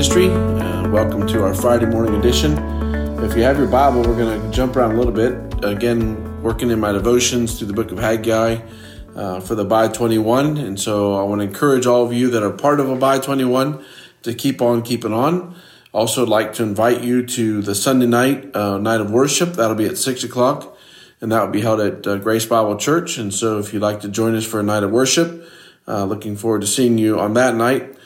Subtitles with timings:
[0.00, 0.30] Ministry.
[0.30, 2.52] Uh, welcome to our Friday morning edition.
[3.22, 5.62] If you have your Bible, we're going to jump around a little bit.
[5.62, 8.62] Again, working in my devotions through the book of Haggai
[9.14, 10.56] uh, for the Abide 21.
[10.56, 13.84] And so I want to encourage all of you that are part of Abide 21
[14.22, 15.54] to keep on keeping on.
[15.92, 19.52] Also, like to invite you to the Sunday night uh, night of worship.
[19.52, 20.78] That'll be at 6 o'clock,
[21.20, 23.18] and that will be held at uh, Grace Bible Church.
[23.18, 25.46] And so if you'd like to join us for a night of worship,
[25.86, 27.96] uh, looking forward to seeing you on that night.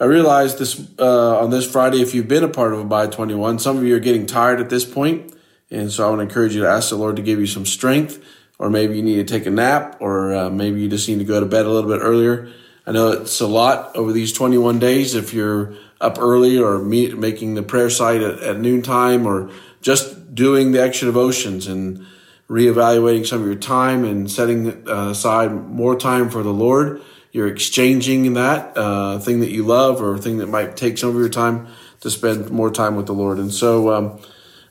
[0.00, 3.60] I realized this uh, on this Friday, if you've been a part of Abide 21,
[3.60, 5.32] some of you are getting tired at this point,
[5.70, 8.20] and so I to encourage you to ask the Lord to give you some strength,
[8.58, 11.24] or maybe you need to take a nap, or uh, maybe you just need to
[11.24, 12.52] go to bed a little bit earlier.
[12.84, 17.16] I know it's a lot over these 21 days if you're up early or meet,
[17.16, 22.04] making the prayer site at, at noontime or just doing the extra devotions and
[22.50, 27.00] reevaluating some of your time and setting uh, aside more time for the Lord
[27.34, 31.16] you're exchanging that uh, thing that you love or thing that might take some of
[31.16, 31.66] your time
[31.98, 33.38] to spend more time with the Lord.
[33.38, 34.20] And so um,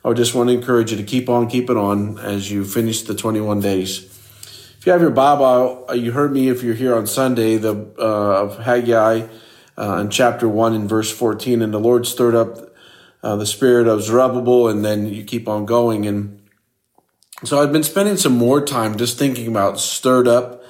[0.01, 3.01] I would just want to encourage you to keep on keeping on as you finish
[3.01, 4.05] the 21 days.
[4.77, 7.73] If you have your Bible, uh, you heard me if you're here on Sunday, the
[7.99, 9.27] uh, of Haggai
[9.77, 12.73] uh, in chapter 1 and verse 14, and the Lord stirred up
[13.21, 16.05] uh, the spirit of Zerubbabel, and then you keep on going.
[16.05, 16.41] And
[17.43, 20.62] so I've been spending some more time just thinking about stirred up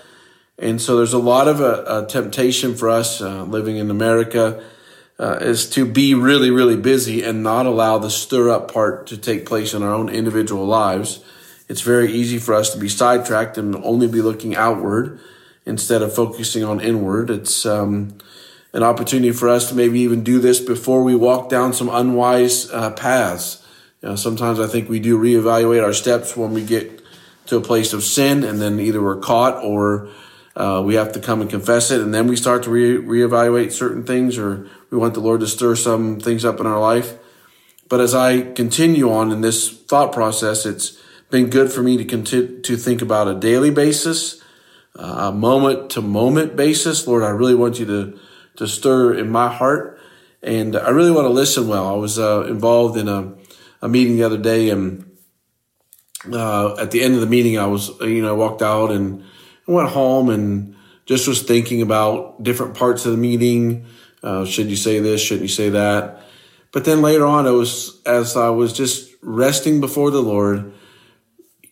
[0.57, 3.89] and so there's a lot of a, uh, a temptation for us uh, living in
[3.89, 4.63] America
[5.19, 9.17] uh, is to be really, really busy and not allow the stir up part to
[9.17, 11.23] take place in our own individual lives.
[11.69, 15.19] It's very easy for us to be sidetracked and only be looking outward
[15.65, 17.29] instead of focusing on inward.
[17.29, 18.17] It's um,
[18.73, 22.69] an opportunity for us to maybe even do this before we walk down some unwise
[22.71, 23.65] uh, paths.
[24.01, 27.01] You know, sometimes I think we do reevaluate our steps when we get
[27.45, 30.09] to a place of sin and then either we're caught or
[30.55, 33.71] uh, we have to come and confess it, and then we start to re- reevaluate
[33.71, 37.17] certain things, or we want the Lord to stir some things up in our life.
[37.89, 40.97] But as I continue on in this thought process, it's
[41.29, 44.41] been good for me to continue to think about a daily basis,
[44.95, 47.07] uh, a moment to moment basis.
[47.07, 48.19] Lord, I really want you to
[48.57, 49.99] to stir in my heart,
[50.43, 51.87] and I really want to listen well.
[51.87, 53.33] I was uh, involved in a,
[53.81, 55.17] a meeting the other day, and
[56.31, 59.23] uh, at the end of the meeting, I was you know walked out and
[59.67, 60.75] I went home and
[61.05, 63.85] just was thinking about different parts of the meeting.
[64.21, 65.21] Uh, should you say this?
[65.21, 66.21] Shouldn't you say that?
[66.71, 70.73] But then later on, it was as I was just resting before the Lord,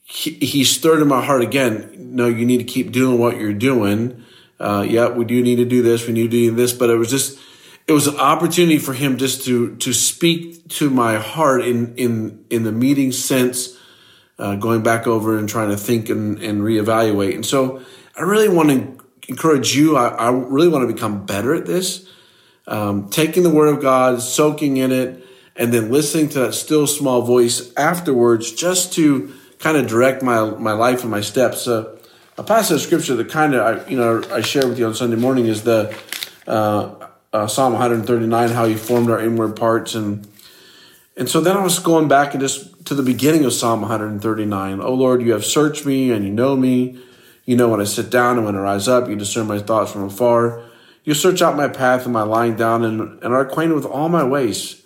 [0.04, 1.92] he, he stirred in my heart again.
[2.16, 4.24] No, you need to keep doing what you're doing.
[4.60, 6.06] Uh, yeah, we do need to do this.
[6.06, 6.74] We need to do this.
[6.74, 7.40] But it was just,
[7.88, 12.46] it was an opportunity for him just to to speak to my heart in in
[12.50, 13.78] in the meeting sense
[14.42, 17.36] uh, going back over and trying to think and, and reevaluate.
[17.36, 17.82] And so
[18.18, 19.96] I really want to encourage you.
[19.96, 22.10] I, I really want to become better at this.
[22.68, 25.24] Um, taking the word of God, soaking in it,
[25.56, 30.50] and then listening to that still small voice afterwards just to kind of direct my,
[30.50, 31.68] my life and my steps.
[31.68, 31.98] Uh,
[32.38, 34.96] a passage of scripture that kind of, I, you know, I share with you on
[34.96, 35.96] Sunday morning is the,
[36.48, 36.96] uh,
[37.32, 39.94] uh, Psalm 139, how he formed our inward parts.
[39.94, 40.28] And,
[41.18, 44.82] and so then I was going back just to the beginning of Psalm 139.
[44.82, 47.00] Oh Lord, you have searched me and you know me.
[47.46, 49.10] You know when I sit down and when I rise up.
[49.10, 50.64] You discern my thoughts from afar.
[51.04, 54.08] You search out my path and my lying down and, and are acquainted with all
[54.08, 54.84] my ways.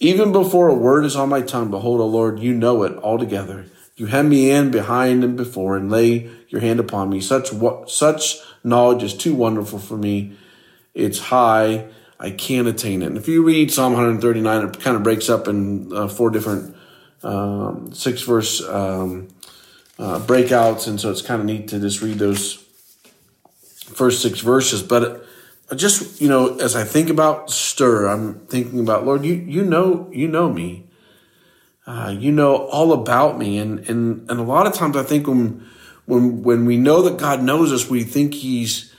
[0.00, 3.66] Even before a word is on my tongue, behold, O Lord, you know it altogether.
[3.96, 7.20] You hem me in behind and before and lay your hand upon me.
[7.20, 7.50] Such
[7.86, 10.36] such knowledge is too wonderful for me.
[10.94, 11.86] It's high.
[12.24, 13.06] I can't attain it.
[13.06, 16.74] And if you read Psalm 139, it kind of breaks up in uh, four different
[17.22, 19.28] um, six verse um,
[19.98, 22.54] uh, breakouts, and so it's kind of neat to just read those
[23.94, 24.82] first six verses.
[24.82, 25.26] But
[25.76, 29.22] just you know, as I think about stir, I'm thinking about Lord.
[29.22, 30.86] You you know you know me.
[31.86, 35.26] Uh, you know all about me, and and and a lot of times I think
[35.26, 35.68] when
[36.06, 38.93] when when we know that God knows us, we think He's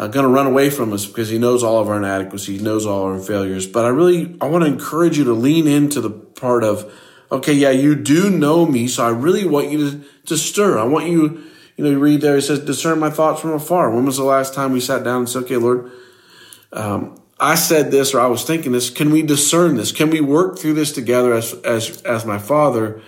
[0.00, 2.64] uh, going to run away from us because He knows all of our inadequacies, He
[2.64, 3.66] knows all our failures.
[3.66, 6.90] But I really I want to encourage you to lean into the part of
[7.30, 10.78] okay, yeah, you do know me, so I really want you to, to stir.
[10.78, 11.44] I want you,
[11.76, 13.90] you know, you read there, it says, discern my thoughts from afar.
[13.90, 15.92] When was the last time we sat down and said, okay, Lord,
[16.72, 18.90] um, I said this or I was thinking this.
[18.90, 19.92] Can we discern this?
[19.92, 23.00] Can we work through this together as, as, as my father?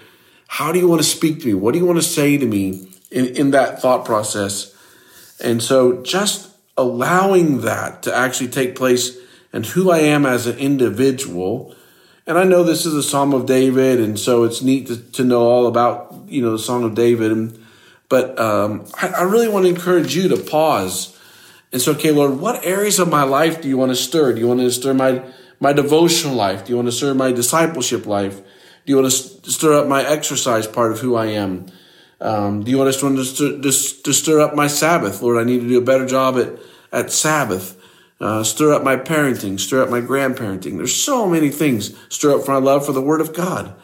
[0.47, 1.55] How do you want to speak to me?
[1.55, 4.73] What do you want to say to me in, in that thought process?
[5.43, 9.17] And so just allowing that to actually take place
[9.53, 11.75] and who I am as an individual
[12.27, 15.25] and I know this is a Psalm of David, and so it's neat to, to
[15.25, 17.59] know all about you know the Song of David.
[18.09, 21.19] But um, I, I really want to encourage you to pause
[21.73, 24.35] and say, okay, Lord, what areas of my life do you want to stir?
[24.35, 25.25] Do you want to stir my
[25.59, 26.65] my devotional life?
[26.65, 28.37] Do you want to stir my discipleship life?
[28.37, 31.67] Do you want to stir up my exercise part of who I am?
[32.23, 35.21] Um, do you want us to, stir, to, to stir up my Sabbath?
[35.23, 36.53] Lord, I need to do a better job at,
[36.93, 37.77] at Sabbath.
[38.21, 40.77] Uh, stir up my parenting, stir up my grandparenting.
[40.77, 41.97] There's so many things.
[42.09, 43.75] Stir up my love for the Word of God.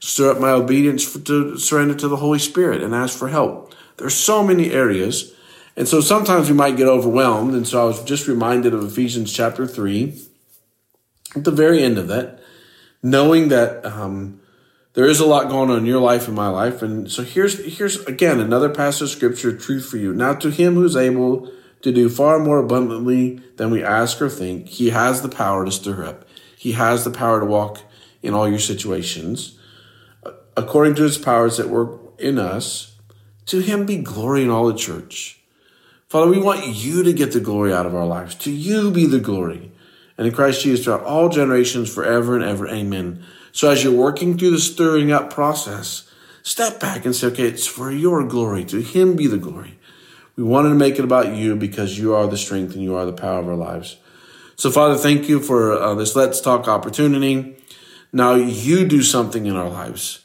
[0.00, 3.72] Stir up my obedience for, to surrender to the Holy Spirit and ask for help.
[3.96, 5.32] There's so many areas.
[5.76, 7.54] And so sometimes we might get overwhelmed.
[7.54, 10.20] And so I was just reminded of Ephesians chapter 3
[11.36, 12.40] at the very end of that,
[13.04, 14.40] knowing that um,
[14.94, 16.82] there is a lot going on in your life and my life.
[16.82, 20.12] And so here's, here's again another passage of scripture, truth for you.
[20.14, 21.50] Now to him who's able
[21.82, 25.70] to do far more abundantly than we ask or think, he has the power to
[25.70, 26.26] stir up.
[26.56, 27.80] He has the power to walk
[28.22, 29.58] in all your situations
[30.24, 32.96] uh, according to his powers that work in us.
[33.46, 35.40] To him be glory in all the church.
[36.08, 38.34] Father, we want you to get the glory out of our lives.
[38.36, 39.72] To you be the glory.
[40.16, 42.68] And in Christ Jesus throughout all generations, forever and ever.
[42.68, 43.24] Amen.
[43.54, 46.10] So as you're working through the stirring up process,
[46.42, 48.64] step back and say, okay, it's for your glory.
[48.64, 49.78] To him be the glory.
[50.34, 53.06] We wanted to make it about you because you are the strength and you are
[53.06, 53.96] the power of our lives.
[54.56, 57.56] So, Father, thank you for uh, this Let's Talk opportunity.
[58.12, 60.24] Now you do something in our lives.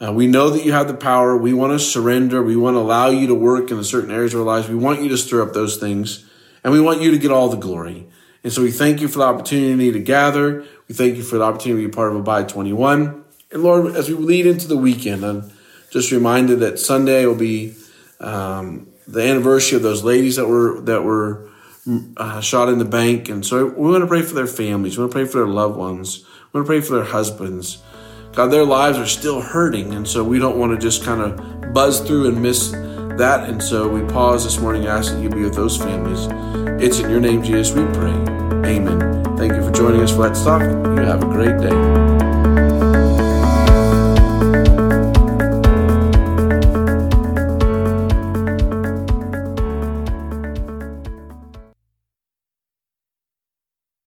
[0.00, 1.36] Uh, we know that you have the power.
[1.36, 2.44] We want to surrender.
[2.44, 4.68] We want to allow you to work in the certain areas of our lives.
[4.68, 6.24] We want you to stir up those things
[6.62, 8.06] and we want you to get all the glory.
[8.44, 10.64] And so we thank you for the opportunity to gather.
[10.88, 13.24] We thank you for the opportunity to be part of Abide 21.
[13.50, 15.50] And Lord, as we lead into the weekend, I'm
[15.90, 17.74] just reminded that Sunday will be
[18.20, 21.48] um, the anniversary of those ladies that were that were
[22.18, 24.98] uh, shot in the bank, and so we want to pray for their families.
[24.98, 26.24] We want to pray for their loved ones.
[26.52, 27.82] We want to pray for their husbands.
[28.32, 31.72] God, their lives are still hurting, and so we don't want to just kind of
[31.72, 33.48] buzz through and miss that.
[33.48, 36.67] And so we pause this morning, ask that you be with those families.
[36.80, 38.12] It's in your name, Jesus, we pray.
[38.64, 39.36] Amen.
[39.36, 40.62] Thank you for joining us for Let's Talk.
[40.62, 42.37] You have a great day.